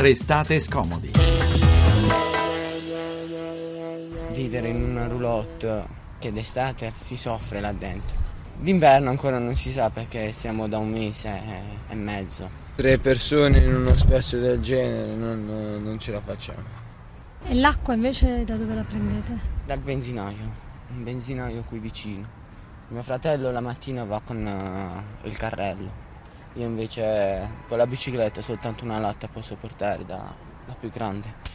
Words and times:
Restate 0.00 0.60
scomodi. 0.60 1.10
Vivere 4.30 4.68
in 4.68 4.80
una 4.80 5.08
roulotte 5.08 5.88
che 6.20 6.30
d'estate 6.30 6.92
si 7.00 7.16
soffre 7.16 7.60
là 7.60 7.72
dentro. 7.72 8.16
D'inverno 8.58 9.10
ancora 9.10 9.40
non 9.40 9.56
si 9.56 9.72
sa 9.72 9.90
perché 9.90 10.30
siamo 10.30 10.68
da 10.68 10.78
un 10.78 10.90
mese 10.90 11.40
e 11.88 11.96
mezzo. 11.96 12.48
Tre 12.76 12.98
persone 12.98 13.58
in 13.58 13.74
uno 13.74 13.96
spazio 13.96 14.38
del 14.38 14.60
genere 14.60 15.14
non, 15.14 15.80
non 15.82 15.98
ce 15.98 16.12
la 16.12 16.20
facciamo. 16.20 16.62
E 17.44 17.54
l'acqua 17.56 17.94
invece 17.94 18.44
da 18.44 18.54
dove 18.54 18.74
la 18.76 18.84
prendete? 18.84 19.36
Dal 19.66 19.80
benzinaio, 19.80 20.54
un 20.94 21.02
benzinaio 21.02 21.64
qui 21.64 21.80
vicino. 21.80 22.22
Mio 22.86 23.02
fratello 23.02 23.50
la 23.50 23.60
mattina 23.60 24.04
va 24.04 24.20
con 24.24 24.46
uh, 24.46 25.26
il 25.26 25.36
carrello 25.36 26.06
io 26.54 26.66
invece 26.66 27.48
con 27.66 27.78
la 27.78 27.86
bicicletta 27.86 28.42
soltanto 28.42 28.84
una 28.84 28.98
latta 28.98 29.28
posso 29.28 29.56
portare 29.56 30.04
da, 30.04 30.34
più 30.78 30.90
grande. 30.90 31.47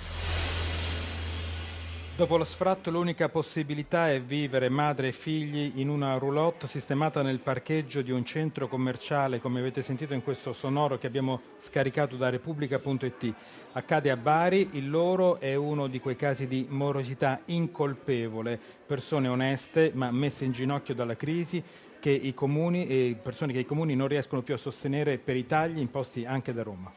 Dopo 2.16 2.38
lo 2.38 2.44
sfratto 2.44 2.92
l'unica 2.92 3.28
possibilità 3.28 4.12
è 4.12 4.22
vivere 4.22 4.70
madre 4.70 5.08
e 5.08 5.12
figli 5.12 5.80
in 5.80 5.90
una 5.90 6.16
roulotte 6.20 6.68
sistemata 6.68 7.24
nel 7.24 7.40
parcheggio 7.40 8.04
di 8.04 8.12
un 8.12 8.24
centro 8.24 8.68
commerciale, 8.68 9.40
come 9.40 9.62
avete 9.62 9.82
sentito 9.82 10.14
in 10.14 10.22
questo 10.22 10.54
sonoro 10.54 11.00
che 11.00 11.08
abbiamo 11.08 11.42
scaricato 11.60 12.16
da 12.16 12.30
Repubblica.it. 12.30 13.34
Accade 13.72 14.12
a 14.12 14.16
Bari, 14.16 14.70
il 14.74 14.92
loro 14.92 15.40
è 15.40 15.56
uno 15.56 15.88
di 15.88 16.00
quei 16.00 16.16
casi 16.16 16.46
di 16.46 16.68
morosità 16.70 17.42
incolpevole, 17.46 18.60
persone 18.86 19.28
oneste 19.28 19.90
ma 19.96 20.12
messe 20.12 20.46
in 20.46 20.52
ginocchio 20.52 20.94
dalla 20.94 21.16
crisi, 21.16 21.64
che 22.00 22.12
i 22.12 22.36
comuni 22.36 23.18
persone 23.24 23.54
che 23.54 23.60
i 23.60 23.66
comuni 23.66 23.96
non 23.96 24.08
riescono 24.08 24.44
più 24.44 24.54
a 24.54 24.58
sostenere 24.58 25.18
per 25.18 25.36
i 25.36 25.48
tagli 25.48 25.80
imposti 25.80 26.26
anche 26.26 26.54
da 26.54 26.62
Roma. 26.62 26.92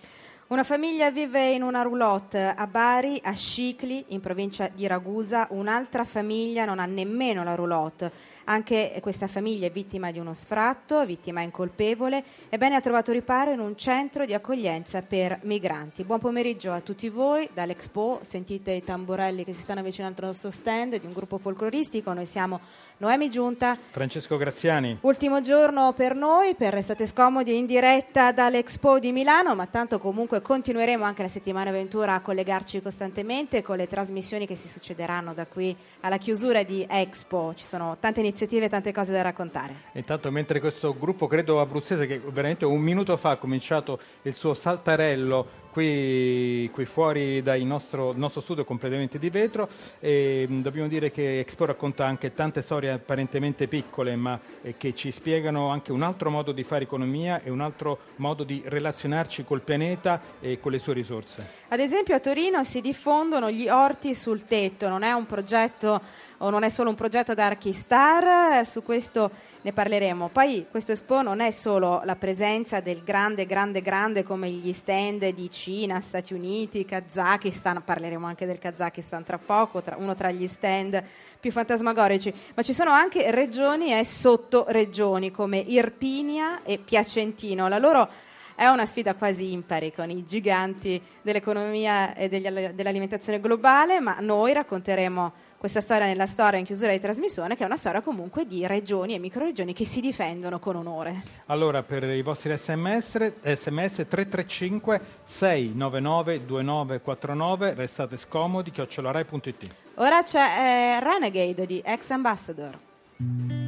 Una 0.48 0.62
famiglia 0.62 1.10
vive 1.10 1.50
in 1.50 1.64
una 1.64 1.82
roulotte 1.82 2.54
a 2.56 2.68
Bari, 2.68 3.20
a 3.24 3.32
Scicli, 3.32 4.04
in 4.10 4.20
provincia 4.20 4.68
di 4.72 4.86
Ragusa. 4.86 5.48
Un'altra 5.50 6.04
famiglia 6.04 6.64
non 6.64 6.78
ha 6.78 6.86
nemmeno 6.86 7.42
la 7.42 7.56
roulotte. 7.56 8.12
Anche 8.48 8.96
questa 9.00 9.26
famiglia 9.26 9.66
è 9.66 9.72
vittima 9.72 10.12
di 10.12 10.20
uno 10.20 10.32
sfratto, 10.32 11.04
vittima 11.04 11.40
incolpevole. 11.40 12.22
Ebbene, 12.48 12.76
ha 12.76 12.80
trovato 12.80 13.10
riparo 13.10 13.50
in 13.50 13.58
un 13.58 13.76
centro 13.76 14.24
di 14.24 14.34
accoglienza 14.34 15.02
per 15.02 15.40
migranti. 15.42 16.04
Buon 16.04 16.20
pomeriggio 16.20 16.70
a 16.70 16.80
tutti 16.80 17.08
voi 17.08 17.48
dall'Expo. 17.52 18.20
Sentite 18.24 18.70
i 18.70 18.84
tamburelli 18.84 19.44
che 19.44 19.52
si 19.52 19.62
stanno 19.62 19.80
avvicinando 19.80 20.20
al 20.20 20.28
nostro 20.28 20.52
stand 20.52 21.00
di 21.00 21.06
un 21.06 21.12
gruppo 21.12 21.38
folcloristico. 21.38 22.12
Noi 22.12 22.24
siamo 22.24 22.60
Noemi 22.98 23.30
Giunta. 23.30 23.76
Francesco 23.90 24.36
Graziani. 24.36 24.96
Ultimo 25.00 25.40
giorno 25.40 25.92
per 25.96 26.14
noi, 26.14 26.54
per 26.54 26.72
Restate 26.72 27.08
Scomodi 27.08 27.56
in 27.56 27.66
diretta 27.66 28.30
dall'Expo 28.30 29.00
di 29.00 29.10
Milano, 29.10 29.56
ma 29.56 29.66
tanto 29.66 29.98
comunque 29.98 30.40
continueremo 30.40 31.02
anche 31.02 31.22
la 31.22 31.28
settimana 31.28 31.70
avventura 31.70 32.14
a 32.14 32.20
collegarci 32.20 32.80
costantemente 32.80 33.62
con 33.62 33.76
le 33.76 33.88
trasmissioni 33.88 34.46
che 34.46 34.54
si 34.54 34.68
succederanno 34.68 35.34
da 35.34 35.46
qui 35.46 35.76
alla 36.02 36.18
chiusura 36.18 36.62
di 36.62 36.86
Expo. 36.88 37.52
Ci 37.52 37.66
sono 37.66 37.96
tante 37.98 38.20
iniziative 38.20 38.34
e 38.44 38.68
tante 38.68 38.92
cose 38.92 39.12
da 39.12 39.22
raccontare. 39.22 39.74
Intanto 39.92 40.30
mentre 40.30 40.60
questo 40.60 40.96
gruppo, 40.98 41.26
credo 41.26 41.60
abruzzese, 41.60 42.06
che 42.06 42.18
veramente 42.18 42.64
un 42.64 42.80
minuto 42.80 43.16
fa 43.16 43.30
ha 43.30 43.36
cominciato 43.36 43.98
il 44.22 44.34
suo 44.34 44.54
saltarello 44.54 45.64
qui, 45.76 46.70
qui 46.72 46.86
fuori 46.86 47.42
dal 47.42 47.60
nostro, 47.60 48.14
nostro, 48.16 48.40
studio 48.40 48.64
completamente 48.64 49.18
di 49.18 49.28
vetro 49.28 49.68
e 50.00 50.46
mm, 50.50 50.62
dobbiamo 50.62 50.88
dire 50.88 51.10
che 51.10 51.40
Expo 51.40 51.66
racconta 51.66 52.06
anche 52.06 52.32
tante 52.32 52.62
storie 52.62 52.92
apparentemente 52.92 53.68
piccole 53.68 54.16
ma 54.16 54.40
eh, 54.62 54.78
che 54.78 54.94
ci 54.94 55.10
spiegano 55.10 55.68
anche 55.68 55.92
un 55.92 56.00
altro 56.00 56.30
modo 56.30 56.52
di 56.52 56.62
fare 56.62 56.84
economia 56.84 57.42
e 57.42 57.50
un 57.50 57.60
altro 57.60 57.98
modo 58.16 58.42
di 58.42 58.62
relazionarci 58.64 59.44
col 59.44 59.60
pianeta 59.60 60.18
e 60.40 60.58
con 60.60 60.72
le 60.72 60.78
sue 60.78 60.94
risorse. 60.94 61.46
Ad 61.68 61.80
esempio 61.80 62.14
a 62.14 62.20
Torino 62.20 62.64
si 62.64 62.80
diffondono 62.80 63.50
gli 63.50 63.68
orti 63.68 64.14
sul 64.14 64.46
tetto, 64.46 64.88
non 64.88 65.02
è 65.02 65.12
un 65.12 65.26
progetto 65.26 66.00
o 66.38 66.50
non 66.50 66.62
è 66.62 66.70
solo 66.70 66.88
un 66.88 66.96
progetto 66.96 67.34
da 67.34 67.46
Archistar, 67.46 68.64
su 68.66 68.82
questo 68.82 69.30
ne 69.66 69.72
parleremo. 69.72 70.28
Poi 70.28 70.66
questo 70.70 70.92
Expo 70.92 71.22
non 71.22 71.40
è 71.40 71.50
solo 71.50 72.00
la 72.04 72.14
presenza 72.14 72.78
del 72.78 73.02
grande, 73.02 73.46
grande, 73.46 73.82
grande 73.82 74.22
come 74.22 74.48
gli 74.48 74.72
stand 74.72 75.28
di 75.30 75.50
Cina, 75.50 76.00
Stati 76.00 76.34
Uniti, 76.34 76.84
Kazakistan, 76.84 77.82
parleremo 77.82 78.24
anche 78.24 78.46
del 78.46 78.60
Kazakistan 78.60 79.24
tra 79.24 79.38
poco, 79.38 79.82
tra, 79.82 79.96
uno 79.98 80.14
tra 80.14 80.30
gli 80.30 80.46
stand 80.46 81.02
più 81.40 81.50
fantasmagorici, 81.50 82.32
ma 82.54 82.62
ci 82.62 82.72
sono 82.72 82.92
anche 82.92 83.32
regioni 83.32 83.92
e 83.92 84.04
sottoregioni 84.04 85.32
come 85.32 85.58
Irpinia 85.58 86.62
e 86.62 86.78
Piacentino. 86.78 87.66
La 87.66 87.78
loro 87.78 88.08
è 88.54 88.66
una 88.66 88.86
sfida 88.86 89.14
quasi 89.14 89.50
impari 89.50 89.92
con 89.92 90.08
i 90.10 90.24
giganti 90.24 91.02
dell'economia 91.22 92.14
e 92.14 92.28
dell'alimentazione 92.28 93.40
globale, 93.40 93.98
ma 93.98 94.18
noi 94.20 94.52
racconteremo 94.52 95.32
questa 95.66 95.80
storia 95.80 96.06
nella 96.06 96.26
storia 96.26 96.60
in 96.60 96.64
chiusura 96.64 96.92
di 96.92 97.00
trasmissione, 97.00 97.56
che 97.56 97.64
è 97.64 97.66
una 97.66 97.76
storia 97.76 98.00
comunque 98.00 98.46
di 98.46 98.64
regioni 98.68 99.14
e 99.14 99.18
microregioni 99.18 99.72
che 99.72 99.84
si 99.84 100.00
difendono 100.00 100.60
con 100.60 100.76
onore. 100.76 101.22
Allora, 101.46 101.82
per 101.82 102.04
i 102.04 102.22
vostri 102.22 102.56
sms, 102.56 103.32
sms 103.42 104.06
335 104.08 105.00
699 105.24 106.46
2949, 106.46 107.74
restate 107.74 108.16
scomodi, 108.16 108.70
chiocciolarai.it. 108.70 109.66
Ora 109.96 110.22
c'è 110.22 110.38
eh, 110.38 111.00
Renegade 111.00 111.66
di 111.66 111.82
Ex 111.84 112.10
Ambassador. 112.10 113.65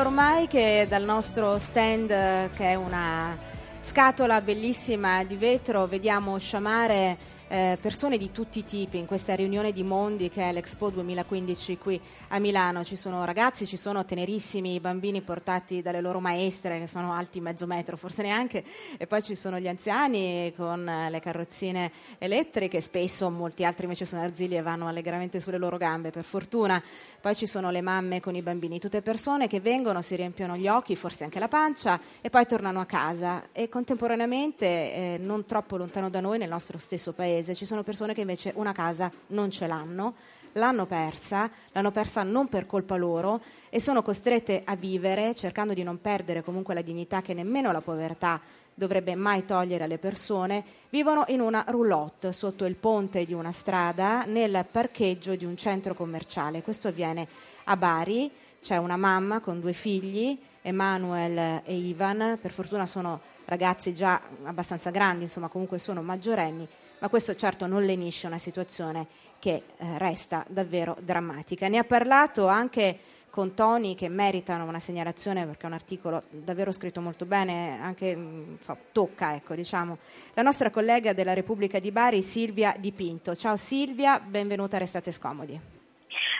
Ormai 0.00 0.46
che 0.46 0.86
dal 0.88 1.02
nostro 1.02 1.58
stand, 1.58 2.08
che 2.08 2.70
è 2.70 2.74
una 2.74 3.36
scatola 3.82 4.40
bellissima 4.40 5.24
di 5.24 5.36
vetro, 5.36 5.86
vediamo 5.86 6.38
sciamare 6.38 7.18
eh, 7.52 7.76
persone 7.80 8.16
di 8.16 8.30
tutti 8.30 8.60
i 8.60 8.64
tipi 8.64 8.98
in 8.98 9.06
questa 9.06 9.34
riunione 9.34 9.72
di 9.72 9.82
mondi 9.82 10.28
che 10.28 10.48
è 10.48 10.52
l'Expo 10.52 10.88
2015 10.88 11.78
qui 11.78 12.00
a 12.28 12.38
Milano. 12.38 12.84
Ci 12.84 12.94
sono 12.94 13.24
ragazzi, 13.24 13.66
ci 13.66 13.76
sono 13.76 14.04
tenerissimi 14.04 14.78
bambini 14.78 15.20
portati 15.20 15.82
dalle 15.82 16.00
loro 16.00 16.20
maestre 16.20 16.78
che 16.78 16.86
sono 16.86 17.12
alti 17.12 17.40
mezzo 17.40 17.66
metro, 17.66 17.96
forse 17.96 18.22
neanche, 18.22 18.64
e 18.96 19.06
poi 19.08 19.22
ci 19.22 19.34
sono 19.34 19.58
gli 19.58 19.66
anziani 19.66 20.52
con 20.56 20.84
le 21.10 21.20
carrozzine 21.20 21.90
elettriche, 22.18 22.80
spesso 22.80 23.28
molti 23.30 23.64
altri 23.64 23.84
invece 23.84 24.04
sono 24.04 24.22
arzili 24.22 24.56
e 24.56 24.62
vanno 24.62 24.86
allegramente 24.86 25.40
sulle 25.40 25.58
loro 25.58 25.76
gambe, 25.76 26.10
per 26.10 26.22
fortuna. 26.22 26.80
Poi 27.20 27.36
ci 27.36 27.46
sono 27.46 27.70
le 27.70 27.82
mamme 27.82 28.18
con 28.20 28.34
i 28.34 28.40
bambini, 28.40 28.78
tutte 28.78 29.02
persone 29.02 29.46
che 29.46 29.60
vengono, 29.60 30.00
si 30.00 30.16
riempiono 30.16 30.56
gli 30.56 30.68
occhi, 30.68 30.96
forse 30.96 31.24
anche 31.24 31.38
la 31.38 31.48
pancia, 31.48 32.00
e 32.22 32.30
poi 32.30 32.46
tornano 32.46 32.80
a 32.80 32.86
casa. 32.86 33.42
E 33.52 33.68
contemporaneamente, 33.68 34.64
eh, 34.66 35.18
non 35.20 35.44
troppo 35.44 35.76
lontano 35.76 36.08
da 36.08 36.20
noi, 36.20 36.38
nel 36.38 36.48
nostro 36.48 36.78
stesso 36.78 37.12
paese, 37.12 37.54
ci 37.54 37.66
sono 37.66 37.82
persone 37.82 38.14
che 38.14 38.22
invece 38.22 38.52
una 38.56 38.72
casa 38.72 39.10
non 39.28 39.50
ce 39.50 39.66
l'hanno, 39.66 40.14
l'hanno 40.52 40.86
persa, 40.86 41.50
l'hanno 41.72 41.90
persa 41.90 42.22
non 42.22 42.48
per 42.48 42.66
colpa 42.66 42.96
loro 42.96 43.40
e 43.68 43.80
sono 43.80 44.02
costrette 44.02 44.62
a 44.64 44.74
vivere 44.74 45.34
cercando 45.34 45.74
di 45.74 45.82
non 45.82 46.00
perdere 46.00 46.42
comunque 46.42 46.74
la 46.74 46.82
dignità 46.82 47.22
che 47.22 47.34
nemmeno 47.34 47.70
la 47.70 47.80
povertà 47.80 48.40
dovrebbe 48.80 49.14
mai 49.14 49.44
togliere 49.44 49.84
alle 49.84 49.98
persone, 49.98 50.64
vivono 50.88 51.24
in 51.28 51.42
una 51.42 51.62
roulotte 51.68 52.32
sotto 52.32 52.64
il 52.64 52.76
ponte 52.76 53.26
di 53.26 53.34
una 53.34 53.52
strada 53.52 54.24
nel 54.24 54.64
parcheggio 54.70 55.36
di 55.36 55.44
un 55.44 55.54
centro 55.54 55.94
commerciale. 55.94 56.62
Questo 56.62 56.88
avviene 56.88 57.28
a 57.64 57.76
Bari, 57.76 58.30
c'è 58.62 58.78
una 58.78 58.96
mamma 58.96 59.40
con 59.40 59.60
due 59.60 59.74
figli, 59.74 60.38
Emanuel 60.62 61.60
e 61.64 61.74
Ivan, 61.74 62.38
per 62.40 62.52
fortuna 62.52 62.86
sono 62.86 63.20
ragazzi 63.44 63.94
già 63.94 64.18
abbastanza 64.44 64.88
grandi, 64.90 65.24
insomma 65.24 65.48
comunque 65.48 65.76
sono 65.76 66.00
maggiorenni, 66.00 66.66
ma 67.00 67.08
questo 67.08 67.34
certo 67.34 67.66
non 67.66 67.84
lenisce 67.84 68.28
una 68.28 68.38
situazione 68.38 69.06
che 69.38 69.62
eh, 69.76 69.98
resta 69.98 70.42
davvero 70.48 70.96
drammatica. 71.00 71.68
Ne 71.68 71.78
ha 71.78 71.84
parlato 71.84 72.46
anche 72.46 72.98
con 73.30 73.54
toni 73.54 73.94
che 73.94 74.08
meritano 74.08 74.64
una 74.64 74.80
segnalazione 74.80 75.46
perché 75.46 75.62
è 75.62 75.66
un 75.66 75.72
articolo 75.72 76.22
davvero 76.30 76.72
scritto 76.72 77.00
molto 77.00 77.24
bene, 77.24 77.78
anche 77.80 78.14
mm, 78.16 78.56
so, 78.60 78.76
tocca, 78.92 79.34
ecco, 79.34 79.54
diciamo. 79.54 79.98
La 80.34 80.42
nostra 80.42 80.70
collega 80.70 81.12
della 81.12 81.32
Repubblica 81.32 81.78
di 81.78 81.90
Bari, 81.90 82.22
Silvia 82.22 82.74
Di 82.76 82.92
Pinto. 82.92 83.36
Ciao 83.36 83.56
Silvia, 83.56 84.20
benvenuta 84.20 84.76
a 84.76 84.80
Restate 84.80 85.12
Scomodi. 85.12 85.58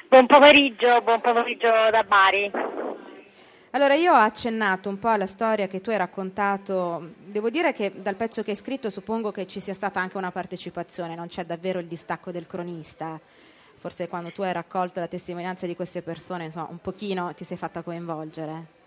Buon 0.08 0.26
pomeriggio, 0.26 1.00
buon 1.02 1.20
pomeriggio 1.20 1.69
da 1.69 2.02
Bari. 2.02 2.50
Allora, 3.72 3.94
io 3.94 4.12
ho 4.12 4.16
accennato 4.16 4.88
un 4.88 4.98
po' 4.98 5.10
alla 5.10 5.26
storia 5.26 5.69
che 5.69 5.81
tu 5.81 5.90
hai 5.90 5.96
raccontato. 5.96 7.12
Devo 7.19 7.50
dire 7.50 7.72
che 7.72 7.92
dal 7.94 8.16
pezzo 8.16 8.42
che 8.42 8.50
hai 8.50 8.56
scritto 8.56 8.90
suppongo 8.90 9.31
che 9.31 9.46
ci 9.46 9.60
sia 9.60 9.75
stata 9.75 10.00
anche 10.00 10.16
una 10.16 10.32
partecipazione, 10.32 11.14
non 11.14 11.28
c'è 11.28 11.44
davvero 11.44 11.78
il 11.78 11.87
distacco 11.87 12.32
del 12.32 12.48
cronista. 12.48 13.20
Forse 13.81 14.09
quando 14.09 14.31
tu 14.31 14.43
hai 14.43 14.53
raccolto 14.53 15.00
la 15.00 15.09
testimonianza 15.09 15.65
di 15.65 15.75
queste 15.75 16.03
persone, 16.03 16.44
insomma, 16.44 16.69
un 16.69 16.81
pochino 16.81 17.32
ti 17.35 17.44
sei 17.44 17.56
fatta 17.56 17.81
coinvolgere. 17.81 18.79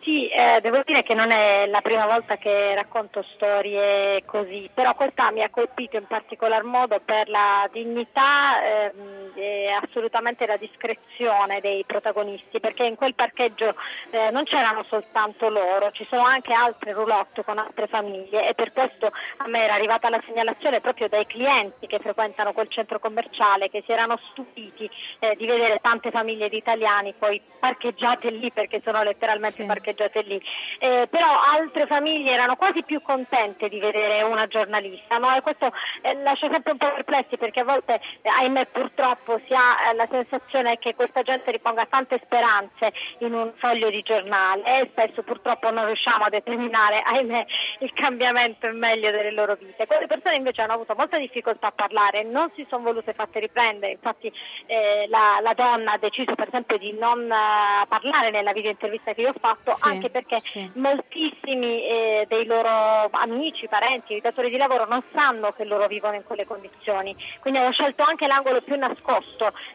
Sì, 0.00 0.28
eh, 0.28 0.60
devo 0.60 0.82
dire 0.84 1.04
che 1.04 1.14
non 1.14 1.30
è 1.30 1.66
la 1.66 1.80
prima 1.80 2.06
volta 2.06 2.36
che 2.36 2.74
racconto 2.74 3.22
storie 3.22 4.24
così, 4.24 4.68
però 4.74 4.92
questa 4.96 5.30
mi 5.30 5.44
ha 5.44 5.50
colpito 5.50 5.96
in 5.96 6.06
particolar 6.08 6.64
modo 6.64 7.00
per 7.04 7.28
la 7.28 7.68
dignità 7.70 8.90
ehm, 8.90 9.31
e 9.34 9.68
assolutamente 9.68 10.46
la 10.46 10.56
discrezione 10.56 11.60
dei 11.60 11.84
protagonisti, 11.86 12.60
perché 12.60 12.84
in 12.84 12.96
quel 12.96 13.14
parcheggio 13.14 13.74
eh, 14.10 14.30
non 14.30 14.44
c'erano 14.44 14.82
soltanto 14.82 15.48
loro, 15.48 15.90
ci 15.90 16.06
sono 16.08 16.24
anche 16.24 16.52
altre 16.52 16.92
roulotte 16.92 17.44
con 17.44 17.58
altre 17.58 17.86
famiglie 17.86 18.48
e 18.48 18.54
per 18.54 18.72
questo 18.72 19.10
a 19.38 19.48
me 19.48 19.64
era 19.64 19.74
arrivata 19.74 20.08
la 20.08 20.22
segnalazione 20.26 20.80
proprio 20.80 21.08
dai 21.08 21.26
clienti 21.26 21.86
che 21.86 21.98
frequentano 21.98 22.52
quel 22.52 22.68
centro 22.68 22.98
commerciale, 22.98 23.68
che 23.68 23.82
si 23.84 23.92
erano 23.92 24.16
stupiti 24.16 24.88
eh, 25.20 25.34
di 25.36 25.46
vedere 25.46 25.78
tante 25.80 26.10
famiglie 26.10 26.48
di 26.48 26.56
italiani 26.56 27.14
poi 27.18 27.40
parcheggiate 27.60 28.30
lì 28.30 28.50
perché 28.52 28.80
sono 28.82 29.02
letteralmente 29.02 29.62
sì. 29.62 29.66
parcheggiate 29.66 29.80
parcheggiate 29.82 30.22
lì. 30.22 30.40
Eh, 30.78 31.06
però 31.10 31.28
altre 31.40 31.86
famiglie 31.86 32.32
erano 32.32 32.56
quasi 32.56 32.82
più 32.82 33.00
contente 33.02 33.68
di 33.68 33.78
vedere 33.78 34.22
una 34.22 34.46
giornalista 34.46 35.18
no? 35.18 35.34
e 35.34 35.40
questo 35.40 35.70
eh, 36.02 36.14
lascia 36.22 36.48
sempre 36.48 36.72
un 36.72 36.78
po' 36.78 36.92
perplessi 36.92 37.36
perché 37.36 37.60
a 37.60 37.64
volte, 37.64 38.00
eh, 38.22 38.28
ahimè 38.28 38.66
purtroppo, 38.66 39.21
si 39.46 39.54
ha 39.54 39.90
eh, 39.90 39.94
la 39.94 40.06
sensazione 40.10 40.78
che 40.78 40.94
questa 40.94 41.22
gente 41.22 41.50
riponga 41.50 41.86
tante 41.86 42.20
speranze 42.24 42.92
in 43.18 43.32
un 43.32 43.52
foglio 43.56 43.90
di 43.90 44.02
giornale 44.02 44.80
e 44.80 44.88
spesso 44.88 45.22
purtroppo 45.22 45.70
non 45.70 45.86
riusciamo 45.86 46.24
a 46.24 46.28
determinare, 46.28 47.02
ahimè, 47.02 47.44
il 47.80 47.92
cambiamento 47.92 48.66
in 48.66 48.78
meglio 48.78 49.10
delle 49.10 49.32
loro 49.32 49.54
vite. 49.54 49.86
Quelle 49.86 50.06
persone 50.06 50.36
invece 50.36 50.62
hanno 50.62 50.74
avuto 50.74 50.94
molta 50.96 51.18
difficoltà 51.18 51.68
a 51.68 51.72
parlare, 51.72 52.24
non 52.24 52.50
si 52.50 52.66
sono 52.68 52.82
volute 52.82 53.12
fatte 53.12 53.38
riprendere, 53.38 53.92
infatti 53.92 54.32
eh, 54.66 55.06
la, 55.08 55.38
la, 55.40 55.54
donna 55.54 55.92
ha 55.92 55.98
deciso 55.98 56.34
per 56.34 56.48
esempio 56.48 56.78
di 56.78 56.96
non 56.98 57.24
uh, 57.24 57.86
parlare 57.86 58.30
nella 58.30 58.52
video 58.52 58.70
intervista 58.70 59.12
che 59.12 59.20
io 59.20 59.30
ho 59.30 59.38
fatto 59.38 59.72
sì, 59.72 59.88
anche 59.88 60.10
perché 60.10 60.40
sì. 60.40 60.70
moltissimi 60.74 61.86
eh, 61.86 62.24
dei 62.28 62.46
loro 62.46 63.08
amici, 63.10 63.68
parenti, 63.68 64.20
datori 64.20 64.50
di 64.50 64.56
lavoro 64.56 64.86
non 64.86 65.02
sanno 65.12 65.52
che 65.52 65.64
loro 65.64 65.86
vivono 65.86 66.14
in 66.14 66.24
quelle 66.24 66.46
condizioni. 66.46 67.14
Quindi 67.40 67.60
hanno 67.60 67.72
scelto 67.72 68.02
anche 68.02 68.26
l'angolo 68.26 68.60
più 68.62 68.76
nascosto 68.76 69.11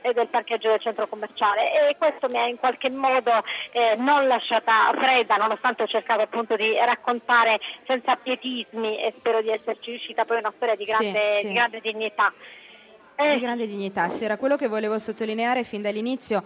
eh, 0.02 0.14
del 0.14 0.28
parcheggio 0.28 0.70
del 0.70 0.80
centro 0.80 1.08
commerciale. 1.08 1.90
E 1.90 1.96
questo 1.98 2.28
mi 2.30 2.38
ha 2.38 2.48
in 2.48 2.58
qualche 2.58 2.90
modo 2.90 3.32
eh, 3.72 3.96
non 3.98 4.28
lasciata 4.28 4.92
fredda, 4.96 5.36
nonostante 5.36 5.84
ho 5.84 5.88
cercato 5.88 6.22
appunto 6.22 6.56
di 6.56 6.74
raccontare 6.76 7.60
senza 7.86 8.16
pietismi 8.16 9.04
e 9.04 9.12
spero 9.12 9.42
di 9.42 9.50
esserci 9.50 9.92
riuscita 9.92 10.26
poi 10.26 10.38
una 10.38 10.52
storia 10.56 10.76
di 10.76 10.84
grande, 10.84 11.40
sì, 11.42 11.48
di 11.48 11.54
grande 11.54 11.80
dignità. 11.80 12.32
Di 13.18 13.40
grande 13.40 13.66
dignità, 13.66 14.10
sì, 14.10 14.26
era 14.26 14.38
quello 14.38 14.56
che 14.58 14.68
volevo 14.68 15.00
sottolineare 15.00 15.64
fin 15.64 15.82
dall'inizio 15.82 16.44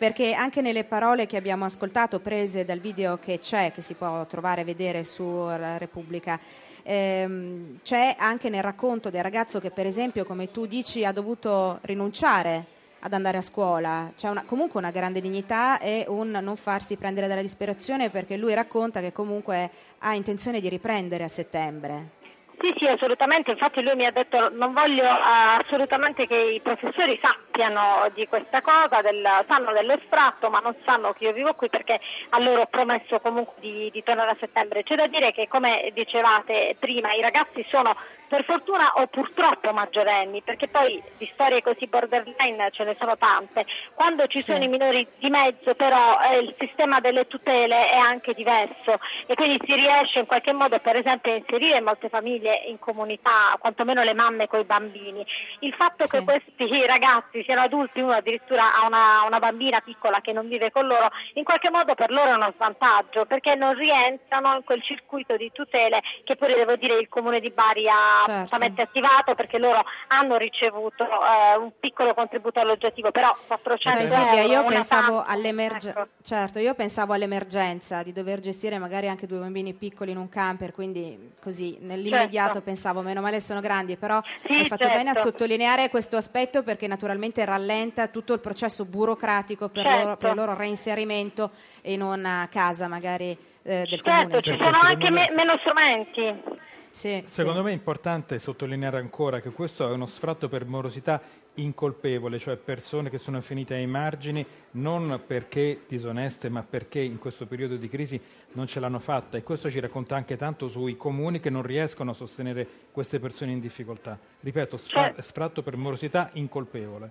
perché 0.00 0.32
anche 0.32 0.62
nelle 0.62 0.84
parole 0.84 1.26
che 1.26 1.36
abbiamo 1.36 1.66
ascoltato, 1.66 2.20
prese 2.20 2.64
dal 2.64 2.78
video 2.78 3.18
che 3.22 3.38
c'è, 3.38 3.70
che 3.70 3.82
si 3.82 3.92
può 3.92 4.24
trovare 4.24 4.62
e 4.62 4.64
vedere 4.64 5.04
su 5.04 5.46
Repubblica, 5.76 6.40
ehm, 6.84 7.80
c'è 7.82 8.16
anche 8.18 8.48
nel 8.48 8.62
racconto 8.62 9.10
del 9.10 9.22
ragazzo 9.22 9.60
che 9.60 9.68
per 9.68 9.84
esempio, 9.84 10.24
come 10.24 10.50
tu 10.50 10.64
dici, 10.64 11.04
ha 11.04 11.12
dovuto 11.12 11.80
rinunciare 11.82 12.64
ad 13.00 13.12
andare 13.12 13.36
a 13.36 13.42
scuola, 13.42 14.10
c'è 14.16 14.30
una, 14.30 14.42
comunque 14.46 14.80
una 14.80 14.90
grande 14.90 15.20
dignità 15.20 15.78
e 15.78 16.06
un 16.08 16.30
non 16.30 16.56
farsi 16.56 16.96
prendere 16.96 17.26
dalla 17.26 17.42
disperazione 17.42 18.08
perché 18.08 18.38
lui 18.38 18.54
racconta 18.54 19.00
che 19.00 19.12
comunque 19.12 19.68
ha 19.98 20.14
intenzione 20.14 20.62
di 20.62 20.70
riprendere 20.70 21.24
a 21.24 21.28
settembre. 21.28 22.19
Sì, 22.60 22.74
sì, 22.76 22.86
assolutamente, 22.86 23.52
infatti 23.52 23.80
lui 23.80 23.94
mi 23.94 24.04
ha 24.04 24.10
detto 24.10 24.50
non 24.50 24.74
voglio 24.74 25.04
uh, 25.04 25.60
assolutamente 25.64 26.26
che 26.26 26.36
i 26.36 26.60
professori 26.60 27.18
sappiano 27.18 28.06
di 28.12 28.26
questa 28.26 28.60
cosa, 28.60 29.00
del, 29.00 29.26
sanno 29.46 29.72
dell'estratto 29.72 30.50
ma 30.50 30.58
non 30.60 30.76
sanno 30.84 31.14
che 31.14 31.24
io 31.24 31.32
vivo 31.32 31.54
qui 31.54 31.70
perché 31.70 31.98
a 32.28 32.38
loro 32.38 32.60
ho 32.60 32.66
promesso 32.66 33.18
comunque 33.18 33.54
di, 33.60 33.88
di 33.90 34.02
tornare 34.02 34.32
a 34.32 34.36
settembre. 34.38 34.82
C'è 34.82 34.94
da 34.94 35.06
dire 35.06 35.32
che 35.32 35.48
come 35.48 35.90
dicevate 35.94 36.76
prima 36.78 37.14
i 37.14 37.22
ragazzi 37.22 37.64
sono 37.66 37.96
per 38.30 38.44
fortuna 38.44 38.92
o 38.94 39.08
purtroppo 39.08 39.72
maggiorenni, 39.72 40.40
perché 40.40 40.68
poi 40.68 41.02
di 41.18 41.28
storie 41.32 41.62
così 41.62 41.88
borderline 41.88 42.70
ce 42.70 42.84
ne 42.84 42.94
sono 42.96 43.16
tante. 43.16 43.66
Quando 43.96 44.28
ci 44.28 44.38
sì. 44.38 44.52
sono 44.52 44.62
i 44.62 44.68
minori 44.68 45.04
di 45.18 45.28
mezzo 45.28 45.74
però 45.74 46.20
eh, 46.20 46.38
il 46.38 46.54
sistema 46.56 47.00
delle 47.00 47.26
tutele 47.26 47.90
è 47.90 47.96
anche 47.96 48.32
diverso 48.32 49.00
e 49.26 49.34
quindi 49.34 49.58
si 49.64 49.74
riesce 49.74 50.20
in 50.20 50.26
qualche 50.26 50.52
modo 50.52 50.78
per 50.78 50.94
esempio 50.94 51.32
a 51.32 51.36
inserire 51.36 51.80
molte 51.80 52.08
famiglie 52.08 52.62
in 52.68 52.78
comunità, 52.78 53.56
quantomeno 53.58 54.04
le 54.04 54.14
mamme 54.14 54.46
con 54.46 54.60
i 54.60 54.64
bambini. 54.64 55.26
Il 55.60 55.74
fatto 55.74 56.06
sì. 56.06 56.18
che 56.18 56.24
questi 56.24 56.68
ragazzi 56.86 57.42
siano 57.42 57.62
adulti, 57.62 57.98
uno 57.98 58.12
addirittura 58.12 58.76
ha 58.76 58.86
una, 58.86 59.24
una 59.26 59.40
bambina 59.40 59.80
piccola 59.80 60.20
che 60.20 60.32
non 60.32 60.46
vive 60.46 60.70
con 60.70 60.86
loro, 60.86 61.10
in 61.34 61.42
qualche 61.42 61.68
modo 61.68 61.96
per 61.96 62.12
loro 62.12 62.30
è 62.30 62.34
uno 62.34 62.52
svantaggio 62.54 63.24
perché 63.24 63.56
non 63.56 63.74
rientrano 63.74 64.54
in 64.54 64.62
quel 64.62 64.84
circuito 64.84 65.36
di 65.36 65.50
tutele 65.52 66.00
che 66.22 66.36
pure 66.36 66.54
devo 66.54 66.76
dire 66.76 66.96
il 66.96 67.08
comune 67.08 67.40
di 67.40 67.50
Bari 67.50 67.88
ha 67.88 68.19
assolutamente 68.24 68.82
certo. 68.82 68.98
attivato 68.98 69.34
perché 69.34 69.58
loro 69.58 69.84
hanno 70.08 70.36
ricevuto 70.36 71.04
eh, 71.04 71.56
un 71.56 71.72
piccolo 71.78 72.14
contributo 72.14 72.60
all'oggettivo, 72.60 73.10
però 73.10 73.34
400 73.46 73.98
Sai, 73.98 74.08
Silvia, 74.08 74.42
euro, 74.42 74.52
io 74.52 74.64
pensavo, 74.66 75.26
ecco. 75.26 76.08
certo, 76.22 76.58
io 76.58 76.74
pensavo 76.74 77.12
all'emergenza 77.12 78.02
di 78.02 78.12
dover 78.12 78.40
gestire 78.40 78.78
magari 78.78 79.08
anche 79.08 79.26
due 79.26 79.38
bambini 79.38 79.72
piccoli 79.72 80.10
in 80.10 80.16
un 80.16 80.28
camper, 80.28 80.72
quindi 80.72 81.32
così 81.40 81.78
nell'immediato 81.80 82.54
certo. 82.54 82.62
pensavo 82.62 83.00
meno 83.00 83.20
male 83.20 83.40
sono 83.40 83.60
grandi, 83.60 83.96
però 83.96 84.20
sì, 84.44 84.54
hai 84.54 84.66
fatto 84.66 84.84
certo. 84.84 84.98
bene 84.98 85.10
a 85.10 85.14
sottolineare 85.14 85.88
questo 85.90 86.16
aspetto 86.16 86.62
perché 86.62 86.86
naturalmente 86.86 87.44
rallenta 87.44 88.08
tutto 88.08 88.32
il 88.32 88.40
processo 88.40 88.84
burocratico 88.84 89.68
per, 89.68 89.84
loro, 89.84 90.16
per 90.16 90.30
il 90.30 90.36
loro 90.36 90.56
reinserimento 90.56 91.50
in 91.82 92.02
una 92.02 92.48
casa 92.50 92.88
magari 92.88 93.30
eh, 93.62 93.86
del 93.88 94.00
certo, 94.00 94.10
comune. 94.10 94.42
ci 94.42 94.56
sono 94.60 94.78
anche 94.80 95.10
me- 95.10 95.30
meno 95.34 95.56
strumenti. 95.58 96.58
Sì, 96.92 97.22
Secondo 97.26 97.60
sì. 97.60 97.64
me 97.66 97.70
è 97.70 97.74
importante 97.74 98.38
sottolineare 98.38 98.98
ancora 98.98 99.40
che 99.40 99.50
questo 99.50 99.88
è 99.88 99.92
uno 99.92 100.06
sfratto 100.06 100.48
per 100.48 100.64
morosità 100.66 101.20
incolpevole, 101.54 102.38
cioè 102.38 102.56
persone 102.56 103.10
che 103.10 103.18
sono 103.18 103.40
finite 103.40 103.74
ai 103.74 103.86
margini 103.86 104.44
non 104.72 105.20
perché 105.26 105.82
disoneste, 105.86 106.48
ma 106.48 106.62
perché 106.68 107.00
in 107.00 107.18
questo 107.18 107.46
periodo 107.46 107.76
di 107.76 107.88
crisi 107.88 108.20
non 108.52 108.66
ce 108.66 108.80
l'hanno 108.80 108.98
fatta 108.98 109.36
e 109.36 109.42
questo 109.42 109.70
ci 109.70 109.80
racconta 109.80 110.16
anche 110.16 110.36
tanto 110.36 110.68
sui 110.68 110.96
comuni 110.96 111.40
che 111.40 111.50
non 111.50 111.62
riescono 111.62 112.10
a 112.10 112.14
sostenere 112.14 112.66
queste 112.92 113.18
persone 113.18 113.52
in 113.52 113.60
difficoltà. 113.60 114.18
Ripeto, 114.40 114.76
sfra- 114.76 115.02
Certo. 115.04 115.22
sfratto 115.22 115.62
per 115.62 115.76
morosità 115.76 116.28
incolpevole. 116.34 117.10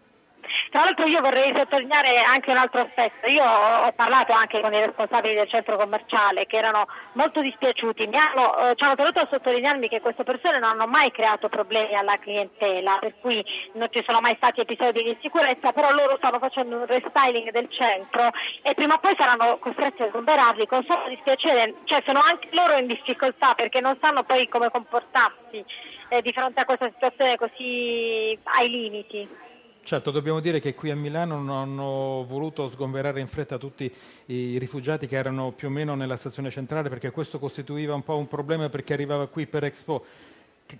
Tra 0.69 0.83
l'altro 0.83 1.07
io 1.07 1.19
vorrei 1.19 1.51
sottolineare 1.51 2.19
anche 2.19 2.51
un 2.51 2.57
altro 2.57 2.81
aspetto, 2.81 3.27
io 3.27 3.43
ho 3.43 3.91
parlato 3.93 4.33
anche 4.33 4.61
con 4.61 4.71
i 4.71 4.79
responsabili 4.79 5.33
del 5.33 5.49
centro 5.49 5.77
commerciale 5.77 6.45
che 6.45 6.57
erano 6.57 6.85
molto 7.13 7.41
dispiaciuti, 7.41 8.05
mi 8.05 8.17
hanno, 8.17 8.55
eh, 8.69 8.75
ci 8.75 8.83
hanno 8.83 8.93
tenuto 8.93 9.19
a 9.19 9.27
sottolinearmi 9.31 9.89
che 9.89 9.99
queste 9.99 10.23
persone 10.23 10.59
non 10.59 10.69
hanno 10.69 10.85
mai 10.85 11.09
creato 11.09 11.49
problemi 11.49 11.95
alla 11.95 12.19
clientela, 12.19 12.97
per 12.99 13.15
cui 13.19 13.43
non 13.73 13.87
ci 13.89 14.03
sono 14.03 14.21
mai 14.21 14.35
stati 14.35 14.61
episodi 14.61 15.01
di 15.01 15.09
insicurezza, 15.09 15.71
però 15.71 15.89
loro 15.91 16.17
stanno 16.17 16.37
facendo 16.37 16.75
un 16.75 16.85
restyling 16.85 17.49
del 17.49 17.69
centro 17.69 18.29
e 18.61 18.75
prima 18.75 18.93
o 18.93 18.99
poi 18.99 19.15
saranno 19.15 19.57
costretti 19.57 20.03
a 20.03 20.07
sgomberarli 20.07 20.67
con 20.67 20.83
solo 20.83 21.01
dispiacere, 21.07 21.73
cioè 21.85 22.01
sono 22.01 22.21
anche 22.21 22.49
loro 22.51 22.77
in 22.77 22.85
difficoltà 22.85 23.55
perché 23.55 23.79
non 23.79 23.97
sanno 23.97 24.21
poi 24.21 24.47
come 24.47 24.69
comportarsi 24.69 25.65
eh, 26.09 26.21
di 26.21 26.31
fronte 26.31 26.59
a 26.59 26.65
questa 26.65 26.89
situazione 26.89 27.37
così 27.37 28.37
ai 28.43 28.69
limiti. 28.69 29.47
Certo, 29.89 30.11
dobbiamo 30.11 30.39
dire 30.39 30.59
che 30.59 30.75
qui 30.75 30.91
a 30.91 30.95
Milano 30.95 31.41
non 31.41 31.57
hanno 31.57 32.23
voluto 32.29 32.69
sgomberare 32.69 33.21
in 33.21 33.25
fretta 33.25 33.57
tutti 33.57 33.91
i 34.25 34.59
rifugiati 34.59 35.07
che 35.07 35.17
erano 35.17 35.49
più 35.49 35.67
o 35.67 35.71
meno 35.71 35.95
nella 35.95 36.15
stazione 36.15 36.51
centrale 36.51 36.89
perché 36.89 37.09
questo 37.09 37.39
costituiva 37.39 37.95
un 37.95 38.03
po' 38.03 38.15
un 38.15 38.27
problema 38.27 38.69
perché 38.69 38.93
arrivava 38.93 39.25
qui 39.25 39.47
per 39.47 39.63
Expo. 39.63 40.05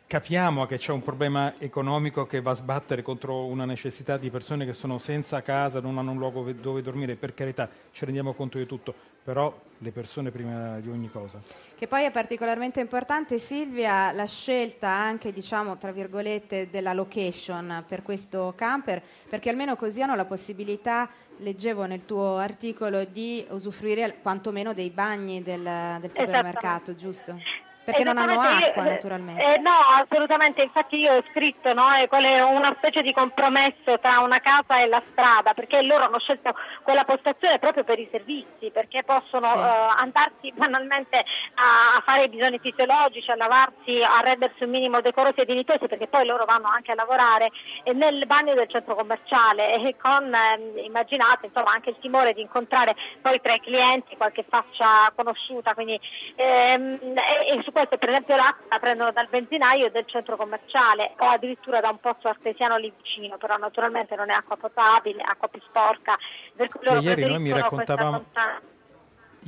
Capiamo 0.06 0.68
che 0.68 0.78
c'è 0.78 0.92
un 0.92 1.02
problema 1.02 1.56
economico 1.58 2.28
che 2.28 2.42
va 2.42 2.52
a 2.52 2.56
sbattere 2.56 3.02
contro 3.02 3.46
una 3.46 3.66
necessità 3.66 4.20
di 4.20 4.30
persone 4.30 4.64
che 4.64 4.74
sono 4.74 5.00
senza 5.00 5.42
casa, 5.42 5.82
non 5.82 5.98
hanno 5.98 6.12
un 6.12 6.20
luogo 6.20 6.44
ve- 6.44 6.54
dove 6.54 6.84
dormire, 6.84 7.16
per 7.16 7.34
carità, 7.34 7.68
ci 7.92 8.06
rendiamo 8.06 8.34
conto 8.34 8.60
di 8.60 8.68
tutto, 8.68 8.94
però 9.24 9.52
le 9.80 9.92
persone 9.92 10.30
prima 10.30 10.78
di 10.80 10.90
ogni 10.90 11.10
cosa. 11.10 11.42
Che 11.76 11.88
poi 11.88 12.04
è 12.04 12.12
particolarmente 12.12 12.80
importante, 12.80 13.40
Silvia, 13.40 14.12
la 14.12 14.28
scelta 14.28 14.90
anche, 14.90 15.34
diciamo, 15.34 15.78
tra 15.78 15.92
virgolette, 15.92 16.70
della 16.70 16.94
location 16.94 17.84
per 17.88 18.04
questo 18.04 18.54
camper, 18.56 19.02
perché 19.28 19.50
almeno 19.50 19.76
così 19.76 20.04
hanno 20.04 20.16
la 20.16 20.26
possibilità, 20.26 21.10
leggevo 21.38 21.86
nel 21.86 22.06
tuo 22.06 22.38
articolo, 22.38 23.06
di 23.06 23.44
usufruire 23.50 24.18
quantomeno 24.22 24.72
dei 24.72 24.92
bagni 24.92 25.42
del, 25.42 25.98
del 26.00 26.12
supermercato, 26.14 26.94
giusto? 26.94 27.68
Perché 27.90 28.04
non 28.04 28.18
hanno 28.18 28.40
acqua, 28.42 28.84
io- 28.84 28.90
naturalmente. 28.90 29.44
eh, 29.44 29.58
no, 29.60 29.78
assolutamente, 29.96 30.62
infatti 30.62 30.98
io 30.98 31.16
ho 31.16 31.24
scritto 31.32 31.74
no, 31.74 31.88
eh, 31.96 32.08
una 32.42 32.74
specie 32.78 33.02
di 33.02 33.12
compromesso 33.14 34.00
tra 34.00 34.20
una 34.20 34.40
casa 34.40 34.82
e 34.82 34.88
la 34.88 35.00
strada, 35.00 35.54
perché 35.54 35.82
loro 35.82 36.06
hanno 36.06 36.20
scelto 36.20 36.54
quella 36.84 37.04
postazione 37.04 37.60
proprio 37.60 37.84
per 37.84 38.00
i 38.00 38.08
servizi, 38.10 38.70
perché 38.72 39.04
possono 39.04 39.48
Sì. 39.48 39.58
eh, 39.58 39.62
andarsi 39.98 40.54
banalmente 40.56 41.24
a, 41.56 42.02
fare 42.02 42.24
i 42.26 42.30
bisogni 42.30 42.60
fisiologici, 42.60 43.32
a 43.32 43.36
lavarsi, 43.36 44.02
a 44.02 44.20
rendersi 44.22 44.64
un 44.64 44.70
minimo 44.70 45.02
decorosi 45.02 45.42
e 45.42 45.46
dignitosi, 45.46 45.88
perché 45.88 46.08
poi 46.08 46.26
loro 46.26 46.46
vanno 46.46 46.68
anche 46.68 46.92
a 46.92 46.96
lavorare 46.96 47.50
eh, 47.84 47.94
nel 47.94 48.26
bagno 48.26 48.54
del 48.54 48.68
centro 48.70 48.96
commerciale 48.96 49.76
e 49.76 49.96
con, 49.98 50.34
ehm, 50.34 50.78
immaginate, 50.84 51.48
insomma, 51.48 51.72
anche 51.72 51.90
il 51.90 51.98
timore 52.00 52.34
di 52.34 52.42
incontrare 52.42 52.96
poi 53.22 53.40
tra 53.42 53.54
i 53.54 53.60
clienti 53.60 54.16
qualche 54.16 54.44
faccia 54.48 55.12
conosciuta, 55.16 55.74
quindi 55.74 56.00
ehm, 56.36 57.00
e, 57.16 57.58
e 57.58 57.62
su 57.62 57.72
questo 57.80 57.98
per 57.98 58.10
esempio 58.10 58.36
l'acqua 58.36 58.66
la 58.70 58.80
prendono 58.80 59.12
dal 59.12 59.28
benzinaio 59.30 59.90
del 59.90 60.06
centro 60.06 60.36
commerciale 60.36 61.14
o 61.18 61.26
addirittura 61.26 61.80
da 61.80 61.90
un 61.90 62.00
pozzo 62.00 62.28
artesiano 62.28 62.78
lì 62.78 62.92
vicino, 62.96 63.38
però 63.38 63.56
naturalmente 63.58 64.16
non 64.16 64.30
è 64.30 64.34
acqua 64.34 64.58
potabile, 64.58 65.22
acqua 65.22 65.48
più 65.48 65.62
sporca, 65.62 66.18
per 66.56 66.70
cui 66.70 66.82
loro 66.84 67.00
ieri 67.00 67.26
noi 67.26 67.40
mi 67.40 67.52
questa 67.52 67.70
raccontavamo- 67.70 68.18
constanza. 68.18 68.78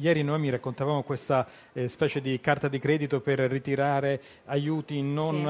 Ieri 0.01 0.23
noi 0.23 0.39
mi 0.39 0.49
raccontavamo 0.49 1.03
questa 1.03 1.45
eh, 1.73 1.87
specie 1.87 2.21
di 2.21 2.39
carta 2.41 2.67
di 2.67 2.79
credito 2.79 3.19
per 3.21 3.37
ritirare 3.39 4.19
aiuti 4.45 4.99
non 5.03 5.35
Sì. 5.35 5.45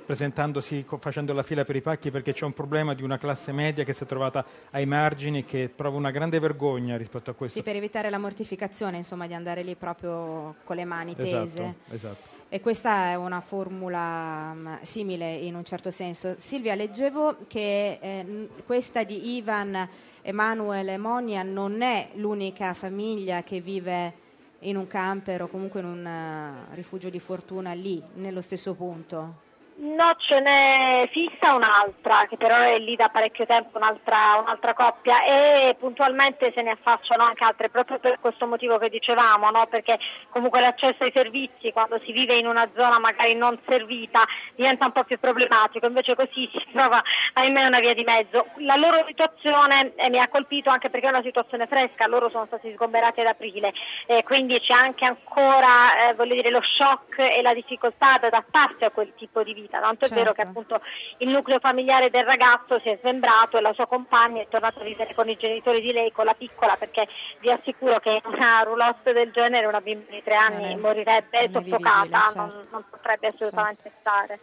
eh, 0.00 0.04
presentandosi, 0.06 0.84
co- 0.86 0.98
facendo 0.98 1.32
la 1.32 1.42
fila 1.42 1.64
per 1.64 1.74
i 1.74 1.80
pacchi 1.80 2.12
perché 2.12 2.32
c'è 2.32 2.44
un 2.44 2.52
problema 2.52 2.94
di 2.94 3.02
una 3.02 3.18
classe 3.18 3.50
media 3.50 3.82
che 3.82 3.92
si 3.92 4.04
è 4.04 4.06
trovata 4.06 4.44
ai 4.70 4.86
margini 4.86 5.44
che 5.44 5.68
prova 5.74 5.96
una 5.96 6.12
grande 6.12 6.38
vergogna 6.38 6.96
rispetto 6.96 7.30
a 7.30 7.34
questo. 7.34 7.58
Sì, 7.58 7.64
per 7.64 7.74
evitare 7.74 8.08
la 8.08 8.18
mortificazione, 8.18 8.98
insomma, 8.98 9.26
di 9.26 9.34
andare 9.34 9.64
lì 9.64 9.74
proprio 9.74 10.54
con 10.62 10.76
le 10.76 10.84
mani 10.84 11.16
tese. 11.16 11.42
esatto, 11.42 11.74
esatto. 11.94 12.36
E 12.50 12.60
questa 12.62 13.10
è 13.10 13.14
una 13.14 13.42
formula 13.42 14.54
mm, 14.54 14.74
simile 14.82 15.34
in 15.34 15.54
un 15.54 15.64
certo 15.64 15.90
senso. 15.90 16.36
Silvia, 16.38 16.74
leggevo 16.74 17.36
che 17.46 17.98
eh, 18.00 18.48
questa 18.64 19.02
di 19.02 19.36
Ivan 19.36 19.86
Emanuele 20.28 20.98
Monia 20.98 21.42
non 21.42 21.80
è 21.80 22.10
l'unica 22.16 22.74
famiglia 22.74 23.42
che 23.42 23.60
vive 23.60 24.12
in 24.60 24.76
un 24.76 24.86
camper 24.86 25.40
o 25.40 25.48
comunque 25.48 25.80
in 25.80 25.86
un 25.86 26.06
eh, 26.06 26.74
rifugio 26.74 27.08
di 27.08 27.18
fortuna 27.18 27.72
lì, 27.72 28.02
nello 28.16 28.42
stesso 28.42 28.74
punto. 28.74 29.47
No, 29.80 30.12
ce 30.16 30.40
n'è 30.40 31.06
fissa 31.08 31.54
un'altra, 31.54 32.26
che 32.28 32.36
però 32.36 32.56
è 32.56 32.78
lì 32.80 32.96
da 32.96 33.08
parecchio 33.12 33.46
tempo, 33.46 33.78
un'altra, 33.78 34.40
un'altra 34.42 34.74
coppia, 34.74 35.22
e 35.22 35.76
puntualmente 35.78 36.50
se 36.50 36.62
ne 36.62 36.72
affacciano 36.72 37.22
anche 37.22 37.44
altre, 37.44 37.68
proprio 37.68 38.00
per 38.00 38.18
questo 38.18 38.48
motivo 38.48 38.76
che 38.78 38.88
dicevamo, 38.88 39.50
no? 39.50 39.66
perché 39.70 39.96
comunque 40.30 40.58
l'accesso 40.58 41.04
ai 41.04 41.12
servizi 41.12 41.70
quando 41.70 41.96
si 41.98 42.10
vive 42.10 42.36
in 42.36 42.48
una 42.48 42.66
zona 42.66 42.98
magari 42.98 43.36
non 43.36 43.56
servita 43.64 44.26
diventa 44.56 44.86
un 44.86 44.90
po' 44.90 45.04
più 45.04 45.16
problematico, 45.16 45.86
invece 45.86 46.16
così 46.16 46.48
si 46.50 46.66
trova 46.72 47.00
ahimè 47.34 47.66
una 47.66 47.78
via 47.78 47.94
di 47.94 48.02
mezzo. 48.02 48.46
La 48.56 48.74
loro 48.74 49.04
situazione 49.06 49.92
eh, 49.94 50.10
mi 50.10 50.18
ha 50.18 50.26
colpito 50.26 50.70
anche 50.70 50.88
perché 50.88 51.06
è 51.06 51.10
una 51.10 51.22
situazione 51.22 51.66
fresca, 51.66 52.08
loro 52.08 52.28
sono 52.28 52.46
stati 52.46 52.72
sgomberati 52.72 53.20
ad 53.20 53.26
aprile, 53.26 53.72
eh, 54.06 54.24
quindi 54.24 54.58
c'è 54.58 54.74
anche 54.74 55.04
ancora 55.04 56.10
eh, 56.10 56.26
dire, 56.26 56.50
lo 56.50 56.62
shock 56.62 57.20
e 57.20 57.40
la 57.42 57.54
difficoltà 57.54 58.14
ad 58.14 58.24
adattarsi 58.24 58.84
a 58.84 58.90
quel 58.90 59.14
tipo 59.14 59.44
di 59.44 59.54
vita. 59.54 59.66
Tanto 59.70 60.06
è 60.06 60.08
vero 60.08 60.32
che 60.32 60.42
Certo. 60.42 60.60
appunto 60.60 60.80
il 61.18 61.28
nucleo 61.28 61.58
familiare 61.58 62.10
del 62.10 62.24
ragazzo 62.24 62.78
si 62.78 62.88
è 62.88 62.96
smembrato 63.00 63.58
e 63.58 63.60
la 63.60 63.72
sua 63.72 63.86
compagna 63.86 64.42
è 64.42 64.48
tornata 64.48 64.80
a 64.80 64.84
vivere 64.84 65.14
con 65.14 65.28
i 65.28 65.36
genitori 65.36 65.80
di 65.80 65.92
lei, 65.92 66.12
con 66.12 66.24
la 66.24 66.34
piccola, 66.34 66.76
perché 66.76 67.06
vi 67.40 67.50
assicuro 67.50 67.98
che 68.00 68.20
una 68.24 68.62
roulotte 68.62 69.12
del 69.12 69.30
genere 69.30 69.66
una 69.66 69.80
bimba 69.80 70.10
di 70.10 70.22
tre 70.22 70.34
anni 70.34 70.76
morirebbe 70.76 71.50
soffocata, 71.52 72.22
certo. 72.24 72.38
non, 72.38 72.62
non 72.70 72.84
potrebbe 72.88 73.26
assolutamente 73.28 73.92
stare. 74.00 74.40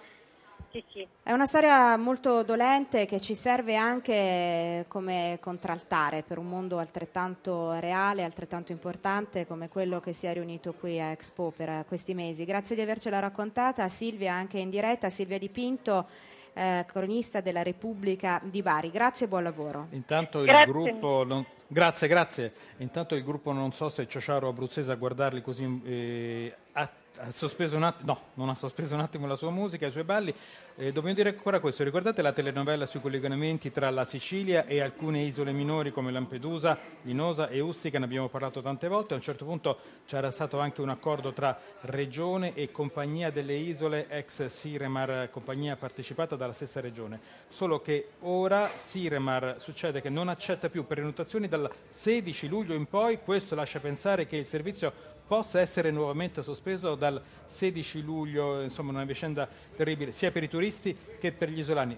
Sì, 0.76 0.84
sì. 0.92 1.08
È 1.24 1.32
una 1.32 1.46
storia 1.46 1.96
molto 1.96 2.44
dolente 2.44 3.06
che 3.06 3.22
ci 3.22 3.34
serve 3.34 3.78
anche 3.78 4.84
come 4.90 5.38
contraltare 5.40 6.22
per 6.22 6.38
un 6.38 6.50
mondo 6.50 6.80
altrettanto 6.80 7.80
reale, 7.80 8.26
altrettanto 8.26 8.74
importante 8.74 9.48
come 9.48 9.70
quello 9.70 10.02
che 10.02 10.12
si 10.12 10.26
è 10.28 10.34
riunito 10.34 10.74
qui 10.74 11.00
a 11.00 11.12
Expo 11.12 11.54
per 11.56 11.86
questi 11.88 12.14
mesi. 12.14 12.44
Grazie 12.44 12.76
di 12.76 12.82
avercela 12.82 13.20
raccontata, 13.20 13.88
Silvia 13.88 14.34
anche 14.34 14.60
in 14.60 14.70
diretta, 14.70 15.10
Silvia 15.10 15.40
Di 15.40 15.48
Pinto, 15.48 16.08
eh, 16.52 16.84
cronista 16.86 17.40
della 17.40 17.64
Repubblica 17.64 18.42
di 18.44 18.62
Bari. 18.62 18.92
Grazie 18.92 19.28
e 19.28 19.30
buon 19.30 19.44
lavoro. 19.44 19.88
Intanto 19.92 20.40
il 20.40 20.48
Grazie. 20.48 20.74
gruppo, 20.74 21.24
non- 21.24 21.46
grazie, 21.68 22.10
grazie. 22.10 22.54
Intanto 22.80 23.16
il 23.16 23.24
gruppo 23.24 23.54
non 23.54 23.72
so 23.72 23.88
se 23.88 24.10
Ciociaro 24.10 24.50
Abruzzese 24.50 24.92
a 24.92 24.96
guardarli 24.96 25.42
così 25.42 25.82
eh, 25.86 26.56
ha, 26.78 26.90
ha 27.18 27.32
sospeso 27.32 27.78
un 27.78 27.84
attimo, 27.84 28.14
no, 28.14 28.22
non 28.34 28.50
ha 28.50 28.56
sospeso 28.56 28.96
un 28.96 29.00
attimo 29.00 29.28
la 29.28 29.36
sua 29.36 29.50
musica, 29.50 29.88
i 29.88 29.92
suoi 29.92 30.04
balli. 30.04 30.34
Eh, 30.78 30.92
dobbiamo 30.92 31.16
dire 31.16 31.30
ancora 31.30 31.62
questo, 31.62 31.86
ricordate 31.86 32.22
la 32.22 32.34
telenovela 32.34 32.86
sui 32.86 33.00
collegamenti 33.00 33.72
tra 33.72 33.90
la 33.90 34.04
Sicilia 34.04 34.66
e 34.66 34.82
alcune 34.82 35.22
isole 35.22 35.54
minori 35.54 35.90
come 35.92 36.12
Lampedusa, 36.12 36.78
Linosa 37.04 37.48
e 37.48 37.62
Ustica, 37.62 37.98
ne 37.98 38.04
abbiamo 38.04 38.28
parlato 38.28 38.62
tante 38.62 38.90
volte, 38.90 39.14
a 39.14 39.18
un 39.18 39.24
certo 39.24 39.46
punto 39.46 39.80
c'era 40.06 40.32
stato 40.32 40.60
anche 40.60 40.82
un 40.82 40.90
accordo 40.90 41.32
tra 41.32 41.58
Regione 41.82 42.54
e 42.56 42.72
Compagnia 42.72 43.32
delle 43.32 43.54
Isole, 43.54 44.08
ex 44.10 44.48
Siremar, 44.48 45.30
compagnia 45.32 45.78
partecipata 45.78 46.36
dalla 46.36 46.52
stessa 46.52 46.82
regione, 46.82 47.22
solo 47.48 47.80
che 47.80 48.10
ora 48.22 48.70
Siremar 48.76 49.56
succede 49.60 50.02
che 50.02 50.10
non 50.10 50.28
accetta 50.28 50.68
più 50.68 50.86
prenotazioni 50.86 51.48
dal 51.48 51.72
16 51.90 52.50
luglio 52.50 52.74
in 52.74 52.86
poi, 52.88 53.20
questo 53.24 53.56
lascia 53.56 53.80
pensare 53.80 54.28
che 54.28 54.36
il 54.36 54.46
servizio 54.46 55.15
possa 55.28 55.60
essere 55.60 55.92
nuovamente 55.92 56.44
sospeso 56.44 56.96
dal 56.96 57.22
16 57.46 58.02
luglio, 58.04 58.62
insomma 58.62 58.92
una 58.92 59.06
vicenda 59.06 59.48
terribile 59.76 60.12
sia 60.12 60.32
per 60.32 60.44
i 60.44 60.50
turisti 60.50 60.96
che 61.20 61.32
per 61.32 61.50
gli 61.50 61.60
isolani. 61.60 61.98